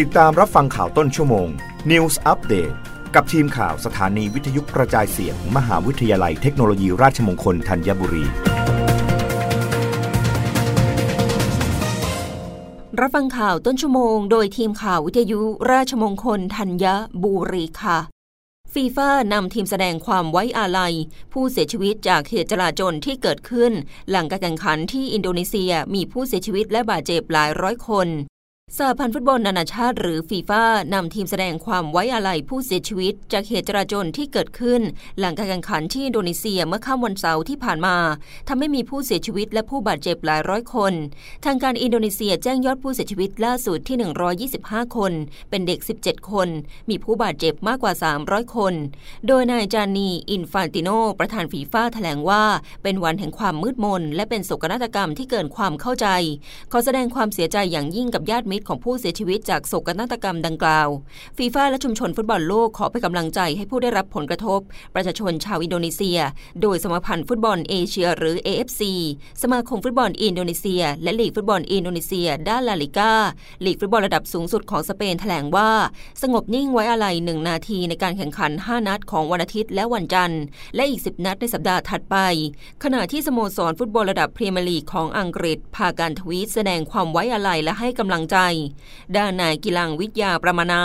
[0.00, 1.48] ติดตามรับฟังข่าวต้นชั่วโมง
[1.90, 2.74] News Update
[3.14, 8.24] กับทีมข่าวสถานีวิทยุกระจายเสียงมมหาวิทยาลัยเทคโนโลยีราชมงคลธัญบุรี
[13.00, 16.84] รับฟังข่าวต้นชั่วโมง โดยทีมข่าววิทยุราชมงคลธัญ
[17.22, 17.98] บุรีค่ะ
[18.72, 20.94] ฟีฟ่านำทีมแสดงความไว้อาลัย
[21.32, 23.72] ผู้เสียชีวิตจากเหตุจลาจลที่เกิดขึ้น
[24.10, 28.10] หลังการแข่งขันที่อินโดนีเซียมีผู้เสียชีวิตและบาดเจ็บหลายร้อยคน
[28.78, 30.64] สหพันธ์ฟุตบอลนานาชาติหรือฟีฟ่า
[30.94, 34.80] นำทีมแสดงความไว้อาลัยผู้เสียชีวิต จากเหตุจราจลที่เกิดขึ้น
[35.18, 37.96] หลังการแข่งขันที่อินโดนีเซียเมื่อค่ำวันเสาร์ที่ผ่านมา
[38.48, 40.92] ทำให้มีผู้เสียชีวิตและผู้บาดเจ็บหลายร้อยคน
[41.44, 43.96] ทางการอินโดนีเซียแจ้งยอดผู้เสียชีวิตล่าสุดที่
[44.50, 45.12] 125 คน
[45.50, 46.48] เป็นเด็ก 17 คน
[46.88, 47.92] มีผู้บาดเจ็บมากกว่า
[48.24, 48.74] 300 คน
[49.26, 52.42] โดยนายจานีอินฟานติโนประธานฟีฟ่าแถลงว่า
[52.82, 56.06] เป็นวันแห่งความมืดมน และเป็นโศกนาฏกรรมที่เกินความเข้าใจ
[56.72, 60.88] ขอแสดงความเสียใจอย่างยิ่งกับญาติมิตรของผู้เสียชีวิตจากโศกนาฏกรรมดังกล่าว
[61.36, 64.60] ฟีฟ่าและชุมชนฟุตบอลโลกขอเป็นกำลังใจให้ผู้ได้รับผลกระทบ
[64.94, 66.18] ประชาชนชาวอินโดนีเซีย
[66.62, 68.82] โดยสมาพันธ์ฟุตบอลเอเชีย หรือ AFC
[69.42, 73.12] สมาคมฟุตบอลอินโดนีเซีย และลีกฟุตบอลอินโดนีเซีย ด้านลาลิก้า
[73.64, 75.70] ลีกฟุตบอลระดับสูงสุดของสเปนแถลงว่า
[76.22, 80.42] สงบนิ่งไว้อาลัยหนึ่งนาทีในการแข่งขัน 5 นัดของวันอาทิตย์และวันจันทร์
[80.74, 82.16] และอีก 10 นัดในสัปดาห์ถัดไป
[82.84, 88.36] ขณะที่สโมสรฟุตบอลระดับพรีเมียร์ลีกของอังกฤษพากันทวีตแสดงความไว้อาลัยและให้กำลังใจ
[89.16, 90.82] ด้านนายกิลังวิทยาประมานา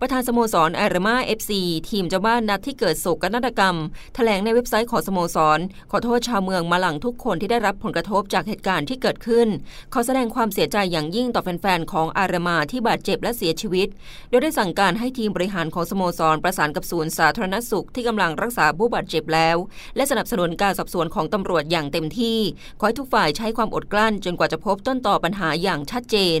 [0.00, 3.76] ประธานสโมสรอาเรมาเอฟซีทีมเจ้าบ้านนัดที่เกิดโศกนาฏกรรม
[4.14, 5.58] แถลงในเว็บไซต์ของสโมสร
[5.90, 9.48] ขอโทษชาวเมืองมาลังทุกคนที่ได้รับผลกระทบจากเหตุการณ์ที่เกิดขึ้น
[9.92, 13.88] ขอแสดงความเสียใจอย่างยิ่งต่อแฟนๆของอาเรมาที่บาดเจ็บและเสียชีวิต
[14.28, 19.56] โดยได้สั่งการให้ทีมบริหารของสโมสรประสานกับศูนย์สาธารณสุขที่กำลังรักษาผู้บาดเจ็บแล้ว
[19.96, 22.38] และสนับสนุนการสอบสวนของตำรวจอย่างเต็มที่
[22.78, 26.40] ขอให้ทุกฝ่ายใช้ความอดกลั้นจนกว่าจะพบต้นต่อปัญหาอย่างชัดเจน